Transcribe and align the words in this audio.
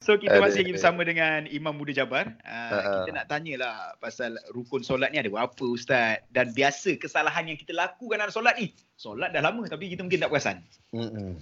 So 0.00 0.16
kita 0.16 0.40
masih 0.40 0.64
lagi 0.64 0.72
bersama 0.80 1.04
dengan 1.04 1.44
Imam 1.52 1.76
Muda 1.76 1.92
Jabar. 1.92 2.32
Uh, 2.48 2.72
uh, 2.72 3.04
kita 3.04 3.20
nak 3.20 3.28
tanyalah 3.28 3.92
pasal 4.00 4.32
rukun 4.56 4.80
solat 4.80 5.12
ni 5.12 5.20
ada 5.20 5.28
berapa 5.28 5.60
ustaz 5.68 6.24
dan 6.32 6.56
biasa 6.56 6.96
kesalahan 6.96 7.52
yang 7.52 7.60
kita 7.60 7.76
lakukan 7.76 8.16
dalam 8.16 8.32
solat 8.32 8.56
ni. 8.56 8.72
Solat 8.96 9.28
dah 9.36 9.44
lama 9.44 9.60
tapi 9.68 9.92
kita 9.92 10.00
mungkin 10.00 10.24
tak 10.24 10.32
perasan. 10.32 10.64
Hmm. 10.96 11.36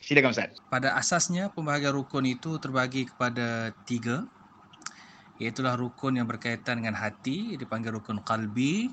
Silakan 0.00 0.32
ustaz. 0.32 0.56
Pada 0.72 0.96
asasnya 0.96 1.52
pembahagian 1.52 1.92
rukun 1.92 2.24
itu 2.24 2.56
terbagi 2.56 3.12
kepada 3.12 3.76
tiga. 3.84 4.24
Iaitulah 5.36 5.76
rukun 5.76 6.16
yang 6.16 6.24
berkaitan 6.24 6.80
dengan 6.80 6.96
hati 6.96 7.60
dipanggil 7.60 7.92
rukun 7.92 8.24
qalbi. 8.24 8.88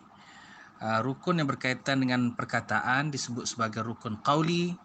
Uh, 0.84 1.00
rukun 1.08 1.40
yang 1.40 1.48
berkaitan 1.48 2.04
dengan 2.04 2.36
perkataan 2.36 3.16
disebut 3.16 3.48
sebagai 3.48 3.80
rukun 3.80 4.20
qauli 4.28 4.76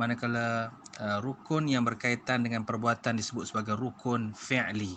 manakala 0.00 0.72
uh, 1.00 1.18
rukun 1.20 1.68
yang 1.68 1.84
berkaitan 1.84 2.44
dengan 2.44 2.64
perbuatan 2.64 3.16
disebut 3.16 3.52
sebagai 3.52 3.76
rukun 3.76 4.32
fi'li. 4.32 4.96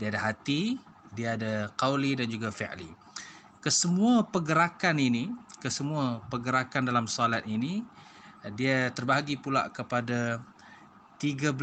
Dia 0.00 0.10
ada 0.14 0.20
hati, 0.32 0.80
dia 1.12 1.36
ada 1.36 1.68
qauli 1.76 2.16
dan 2.16 2.28
juga 2.32 2.48
fi'li. 2.48 2.88
Kesemua 3.60 4.28
pergerakan 4.28 5.00
ini, 5.00 5.32
kesemua 5.60 6.20
pergerakan 6.28 6.84
dalam 6.84 7.08
solat 7.08 7.44
ini 7.48 7.80
dia 8.52 8.92
terbahagi 8.92 9.40
pula 9.40 9.72
kepada 9.72 10.44
13 11.16 11.56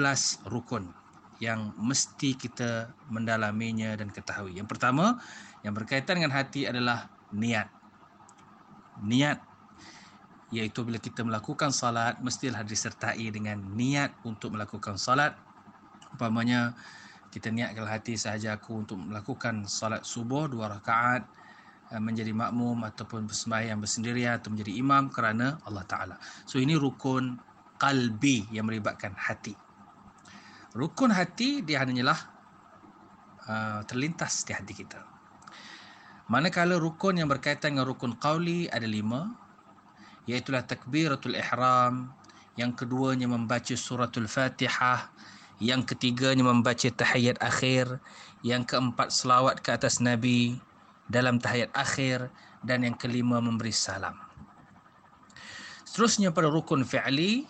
rukun 0.50 0.90
yang 1.38 1.74
mesti 1.78 2.34
kita 2.34 2.90
mendalaminya 3.10 3.94
dan 3.94 4.10
ketahui. 4.10 4.58
Yang 4.58 4.78
pertama, 4.78 5.22
yang 5.62 5.78
berkaitan 5.78 6.18
dengan 6.18 6.34
hati 6.34 6.66
adalah 6.66 7.10
niat. 7.30 7.70
Niat 9.06 9.42
iaitu 10.52 10.84
bila 10.84 11.00
kita 11.00 11.24
melakukan 11.24 11.72
salat 11.72 12.20
mestilah 12.20 12.62
disertai 12.68 13.24
dengan 13.32 13.58
niat 13.76 14.12
untuk 14.28 14.54
melakukan 14.54 15.00
salat 15.00 15.34
umpamanya 16.12 16.76
kita 17.32 17.48
niatkan 17.48 17.88
hati 17.88 18.20
sahaja 18.20 18.60
aku 18.60 18.84
untuk 18.84 19.00
melakukan 19.00 19.64
salat 19.64 20.04
subuh 20.04 20.52
dua 20.52 20.68
rakaat 20.68 21.24
eh, 21.96 22.02
menjadi 22.04 22.36
makmum 22.36 22.84
ataupun 22.84 23.24
bersembahyang 23.24 23.80
bersendirian 23.80 24.44
atau 24.44 24.52
menjadi 24.52 24.76
imam 24.76 25.08
kerana 25.08 25.56
Allah 25.64 25.88
Taala. 25.88 26.16
So 26.44 26.60
ini 26.60 26.76
rukun 26.76 27.40
kalbi 27.80 28.52
yang 28.52 28.68
melibatkan 28.68 29.16
hati. 29.16 29.56
Rukun 30.76 31.12
hati 31.12 31.64
dia 31.64 31.84
hanyalah 31.84 32.20
uh, 33.44 33.82
terlintas 33.84 34.48
di 34.48 34.56
hati 34.56 34.72
kita. 34.72 35.04
Manakala 36.32 36.80
rukun 36.80 37.20
yang 37.20 37.28
berkaitan 37.28 37.76
dengan 37.76 37.92
rukun 37.92 38.16
qauli 38.16 38.72
ada 38.72 38.88
lima, 38.88 39.36
iaitulah 40.30 40.66
takbiratul 40.66 41.38
ihram 41.38 42.14
yang 42.60 42.76
keduanya 42.76 43.26
membaca 43.26 43.74
suratul 43.74 44.28
fatihah 44.28 45.10
yang 45.62 45.86
ketiganya 45.86 46.42
membaca 46.42 46.90
tahiyat 46.90 47.38
akhir 47.38 48.02
yang 48.42 48.66
keempat 48.66 49.14
selawat 49.14 49.62
ke 49.62 49.70
atas 49.70 50.02
nabi 50.02 50.58
dalam 51.06 51.38
tahiyat 51.38 51.70
akhir 51.78 52.34
dan 52.66 52.82
yang 52.82 52.98
kelima 52.98 53.38
memberi 53.38 53.74
salam. 53.74 54.18
Seterusnya 55.86 56.34
pada 56.34 56.50
rukun 56.50 56.82
fi'li 56.88 57.46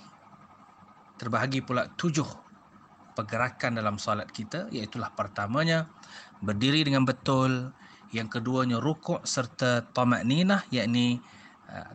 terbahagi 1.21 1.61
pula 1.61 1.87
tujuh 1.95 2.25
pergerakan 3.13 3.77
dalam 3.77 3.95
solat 4.01 4.27
kita 4.33 4.71
iaitulah 4.73 5.13
pertamanya 5.13 5.85
berdiri 6.41 6.81
dengan 6.81 7.05
betul 7.05 7.69
yang 8.11 8.27
keduanya 8.27 8.81
rukuk 8.81 9.21
serta 9.23 9.85
tamak 9.93 10.25
ninah 10.25 10.65
yakni 10.73 11.21
uh, 11.69 11.93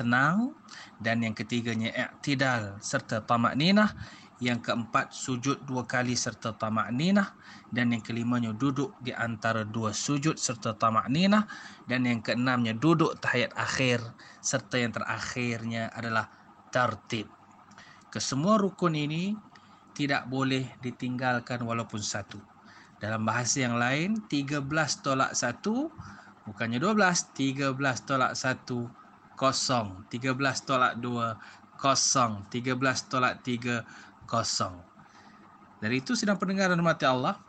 tenang. 0.00 0.56
Dan 0.96 1.20
yang 1.20 1.36
ketiganya 1.36 1.92
i'tidal 1.92 2.80
serta 2.80 3.20
tamak 3.20 3.52
ninah. 3.60 3.92
Yang 4.40 4.72
keempat 4.72 5.12
sujud 5.12 5.68
dua 5.68 5.84
kali 5.84 6.16
serta 6.16 6.56
tamak 6.56 6.88
ninah. 6.88 7.36
Dan 7.68 7.92
yang 7.92 8.00
kelimanya 8.00 8.56
duduk 8.56 8.96
di 9.04 9.12
antara 9.12 9.68
dua 9.68 9.92
sujud 9.92 10.40
serta 10.40 10.72
tamak 10.72 11.12
ninah. 11.12 11.44
Dan 11.84 12.08
yang 12.08 12.24
keenamnya 12.24 12.72
duduk 12.72 13.20
tahiyat 13.20 13.52
akhir. 13.52 14.00
Serta 14.40 14.80
yang 14.80 14.96
terakhirnya 14.96 15.92
adalah 15.92 16.32
tertib 16.72 17.28
kesemua 18.10 18.58
rukun 18.58 18.98
ini 18.98 19.38
tidak 19.94 20.26
boleh 20.26 20.66
ditinggalkan 20.82 21.62
walaupun 21.62 22.02
satu. 22.02 22.42
Dalam 22.98 23.24
bahasa 23.24 23.64
yang 23.64 23.78
lain 23.78 24.26
13 24.26 24.66
tolak 25.00 25.32
satu. 25.32 25.88
Bukannya 26.44 26.82
12 26.82 27.32
13 27.32 27.78
tolak 28.04 28.34
satu 28.34 28.90
kosong. 29.40 30.04
13 30.12 30.36
tolak 30.68 31.00
2, 31.00 31.80
kosong. 31.80 32.44
13 32.52 33.08
tolak 33.08 33.40
3, 33.40 34.28
kosong. 34.28 34.76
Dari 35.80 36.04
itu 36.04 36.12
sedang 36.12 36.36
pendengar 36.36 36.68
dan 36.68 36.84
mati 36.84 37.08
Allah, 37.08 37.40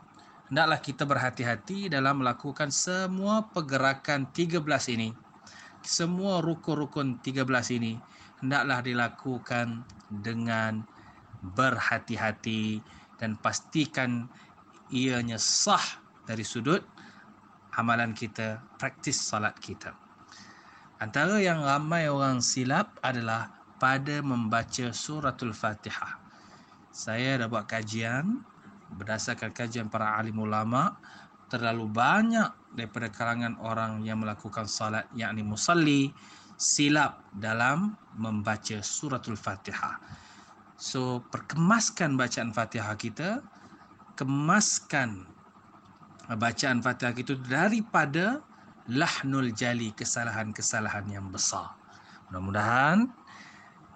hendaklah 0.48 0.80
kita 0.80 1.04
berhati-hati 1.04 1.92
dalam 1.92 2.24
melakukan 2.24 2.72
semua 2.72 3.44
pergerakan 3.52 4.24
13 4.32 4.64
ini. 4.96 5.12
Semua 5.84 6.40
rukun-rukun 6.40 7.20
13 7.20 7.44
ini 7.76 8.00
hendaklah 8.40 8.80
dilakukan 8.80 9.86
dengan 10.08 10.82
berhati-hati 11.42 12.80
dan 13.20 13.38
pastikan 13.38 14.26
ianya 14.90 15.36
sah 15.38 16.00
dari 16.24 16.46
sudut 16.46 16.80
amalan 17.78 18.14
kita, 18.14 18.62
praktis 18.78 19.18
salat 19.18 19.58
kita. 19.58 20.11
Antara 21.02 21.42
yang 21.42 21.66
ramai 21.66 22.06
orang 22.06 22.38
silap 22.38 22.94
adalah 23.02 23.50
pada 23.82 24.22
membaca 24.22 24.94
suratul 24.94 25.50
Fatihah. 25.50 26.14
Saya 26.94 27.42
dah 27.42 27.50
buat 27.50 27.66
kajian 27.66 28.38
berdasarkan 28.94 29.50
kajian 29.50 29.90
para 29.90 30.14
alim 30.14 30.38
ulama 30.38 30.94
terlalu 31.50 31.90
banyak 31.90 32.54
daripada 32.78 33.10
kalangan 33.10 33.58
orang 33.58 34.06
yang 34.06 34.22
melakukan 34.22 34.70
salat 34.70 35.10
yakni 35.18 35.42
musalli 35.42 36.14
silap 36.54 37.26
dalam 37.34 37.98
membaca 38.14 38.78
suratul 38.78 39.34
Fatihah. 39.34 39.98
So 40.78 41.18
perkemaskan 41.34 42.14
bacaan 42.14 42.54
Fatihah 42.54 42.94
kita, 42.94 43.42
kemaskan 44.14 45.26
bacaan 46.30 46.78
Fatihah 46.78 47.10
kita 47.10 47.34
daripada 47.42 48.46
lahnul 48.90 49.54
jali 49.54 49.94
kesalahan-kesalahan 49.94 51.06
yang 51.10 51.30
besar. 51.30 51.74
Mudah-mudahan 52.30 53.06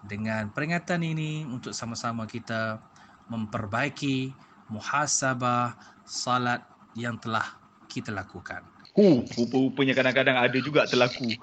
dengan 0.07 0.53
peringatan 0.55 1.03
ini 1.03 1.43
untuk 1.49 1.75
sama-sama 1.75 2.29
kita 2.29 2.79
memperbaiki 3.27 4.31
muhasabah 4.71 5.75
salat 6.07 6.63
yang 6.95 7.19
telah 7.19 7.59
kita 7.91 8.15
lakukan. 8.15 8.63
Hu, 8.95 9.27
rupa-rupanya 9.27 9.93
kadang-kadang 9.93 10.37
ada 10.39 10.59
juga 10.63 10.87
terlaku. 10.87 11.35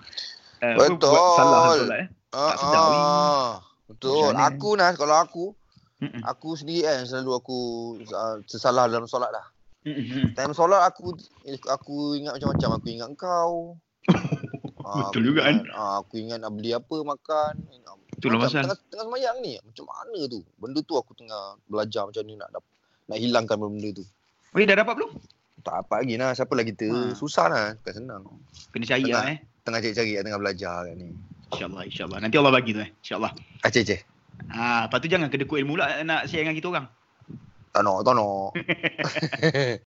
Uh, 0.64 0.76
Betul. 0.80 1.12
Buat 1.12 1.28
salah 1.38 1.60
solat 1.76 1.90
eh. 2.00 2.08
Uh, 2.34 2.54
uh, 2.58 3.48
betul. 3.86 4.34
Macam 4.34 4.42
aku 4.42 4.70
nak 4.74 4.98
kalau 4.98 5.16
aku 5.22 5.46
Mm-mm. 6.02 6.26
aku 6.26 6.58
sendiri 6.58 6.90
kan 6.90 7.06
selalu 7.06 7.32
aku 7.38 7.60
uh, 8.10 8.42
tersalah 8.50 8.90
dalam 8.90 9.06
solat 9.06 9.30
dah. 9.30 9.46
Mm-hmm. 9.84 10.36
Time 10.36 10.54
solat 10.56 10.88
aku 10.88 11.16
aku 11.68 12.16
ingat 12.16 12.40
macam-macam 12.40 12.70
aku 12.80 12.88
ingat 12.88 13.10
kau. 13.20 13.76
Betul 14.84 15.32
juga 15.32 15.48
kan? 15.48 15.64
Ah, 15.72 16.04
aku 16.04 16.20
ingat 16.20 16.44
nak 16.44 16.52
beli 16.56 16.76
apa 16.76 16.96
makan. 17.04 17.54
Itulah 18.20 18.40
masa. 18.40 18.64
Tengah, 18.64 18.78
tengah 18.88 19.06
semayang 19.12 19.38
ni 19.44 19.60
macam 19.60 19.86
mana 19.88 20.20
tu? 20.32 20.40
Benda 20.60 20.80
tu 20.84 20.96
aku 20.96 21.12
tengah 21.16 21.60
belajar 21.68 22.08
macam 22.08 22.24
ni 22.24 22.36
nak 22.40 22.52
dapat 22.52 22.72
nak 23.12 23.18
hilangkan 23.20 23.58
benda 23.60 23.90
tu. 23.92 24.04
Oh, 24.54 24.60
dah 24.64 24.78
dapat 24.80 24.94
belum? 24.96 25.12
Tak 25.64 25.76
apa 25.88 26.04
lagi 26.04 26.16
lah. 26.20 26.32
Siapa 26.36 26.54
lagi 26.56 26.72
tu? 26.76 26.88
Ha. 26.92 27.16
Susah 27.16 27.46
lah. 27.52 27.66
Bukan 27.80 27.94
senang. 27.96 28.24
Kena 28.72 28.86
cari 28.88 29.04
tengah, 29.08 29.16
lah 29.16 29.24
eh. 29.32 29.38
Tengah 29.64 29.80
cari-cari, 29.80 30.12
tengah 30.20 30.40
belajar 30.40 30.76
kan 30.88 30.96
ni. 30.96 31.10
InsyaAllah, 31.52 31.84
insyaAllah. 31.88 32.20
Nanti 32.20 32.36
Allah 32.40 32.54
bagi 32.54 32.72
tu 32.76 32.82
eh. 32.84 32.90
InsyaAllah. 33.04 33.32
Aceh, 33.64 33.82
aceh. 33.84 34.00
Ha, 34.52 34.88
lepas 34.88 34.98
tu 35.00 35.08
jangan 35.08 35.28
kedekut 35.32 35.58
ilmu 35.64 35.80
lah 35.80 36.04
nak 36.04 36.28
share 36.28 36.44
dengan 36.44 36.56
kita 36.56 36.68
orang. 36.72 36.88
Tak 37.74 37.82
nak, 37.82 37.98
tak 38.06 38.14
nak. 38.14 38.50